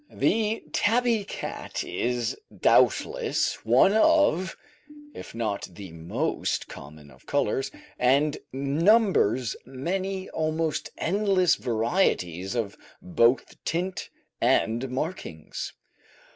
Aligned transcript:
The 0.11 0.63
tabby 0.73 1.23
cat 1.23 1.83
is 1.83 2.35
doubtless 2.51 3.63
one 3.63 3.93
of, 3.93 4.57
if 5.13 5.35
not 5.35 5.67
the 5.69 5.91
most 5.91 6.67
common 6.67 7.11
of 7.11 7.27
colours, 7.27 7.69
and 7.99 8.35
numbers 8.51 9.55
many 9.63 10.27
almost 10.31 10.89
endless 10.97 11.53
varieties 11.53 12.55
of 12.55 12.75
both 12.99 13.63
tint 13.63 14.09
and 14.41 14.89
markings. 14.89 15.71